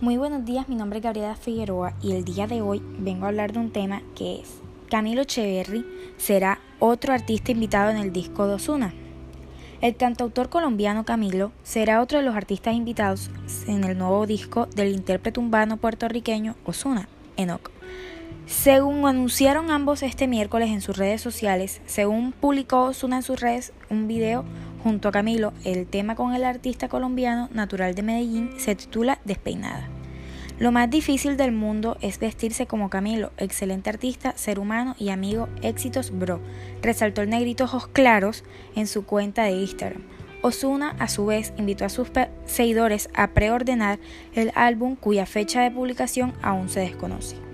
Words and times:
Muy 0.00 0.16
buenos 0.16 0.44
días, 0.44 0.68
mi 0.68 0.76
nombre 0.76 1.00
es 1.00 1.02
Gabriela 1.02 1.34
Figueroa 1.34 1.92
y 2.00 2.12
el 2.12 2.24
día 2.24 2.46
de 2.46 2.62
hoy 2.62 2.80
vengo 3.00 3.24
a 3.24 3.30
hablar 3.30 3.52
de 3.52 3.58
un 3.58 3.72
tema 3.72 4.00
que 4.14 4.38
es 4.38 4.60
Camilo 4.88 5.22
Echeverry 5.22 5.84
será 6.18 6.60
otro 6.78 7.12
artista 7.12 7.50
invitado 7.50 7.90
en 7.90 7.96
el 7.96 8.12
disco 8.12 8.46
de 8.46 8.54
Osuna. 8.54 8.94
El 9.80 9.96
cantautor 9.96 10.50
colombiano 10.50 11.04
Camilo 11.04 11.50
será 11.64 12.00
otro 12.00 12.18
de 12.18 12.24
los 12.24 12.36
artistas 12.36 12.74
invitados 12.74 13.28
en 13.66 13.82
el 13.82 13.98
nuevo 13.98 14.24
disco 14.28 14.66
del 14.66 14.94
intérprete 14.94 15.40
urbano 15.40 15.78
puertorriqueño 15.78 16.54
Osuna, 16.64 17.08
Enoch. 17.36 17.72
Según 18.46 19.04
anunciaron 19.04 19.72
ambos 19.72 20.04
este 20.04 20.28
miércoles 20.28 20.70
en 20.70 20.80
sus 20.80 20.96
redes 20.96 21.20
sociales, 21.20 21.80
según 21.86 22.30
publicó 22.30 22.84
Osuna 22.84 23.16
en 23.16 23.22
sus 23.24 23.40
redes 23.40 23.72
un 23.90 24.06
video 24.06 24.44
Junto 24.82 25.08
a 25.08 25.12
Camilo, 25.12 25.52
el 25.64 25.86
tema 25.86 26.14
con 26.14 26.34
el 26.34 26.44
artista 26.44 26.88
colombiano 26.88 27.48
natural 27.52 27.94
de 27.94 28.02
Medellín 28.02 28.52
se 28.58 28.76
titula 28.76 29.18
Despeinada. 29.24 29.97
Lo 30.58 30.72
más 30.72 30.90
difícil 30.90 31.36
del 31.36 31.52
mundo 31.52 31.96
es 32.00 32.18
vestirse 32.18 32.66
como 32.66 32.90
Camilo, 32.90 33.30
excelente 33.36 33.90
artista, 33.90 34.36
ser 34.36 34.58
humano 34.58 34.96
y 34.98 35.10
amigo, 35.10 35.48
éxitos 35.62 36.10
bro, 36.10 36.40
resaltó 36.82 37.22
el 37.22 37.30
negrito 37.30 37.64
ojos 37.64 37.86
claros 37.86 38.42
en 38.74 38.88
su 38.88 39.04
cuenta 39.06 39.44
de 39.44 39.52
Instagram. 39.52 40.02
Osuna, 40.42 40.96
a 40.98 41.06
su 41.06 41.26
vez, 41.26 41.52
invitó 41.58 41.84
a 41.84 41.88
sus 41.88 42.08
seguidores 42.44 43.08
a 43.14 43.28
preordenar 43.34 44.00
el 44.34 44.50
álbum 44.56 44.96
cuya 44.96 45.26
fecha 45.26 45.62
de 45.62 45.70
publicación 45.70 46.34
aún 46.42 46.68
se 46.68 46.80
desconoce. 46.80 47.47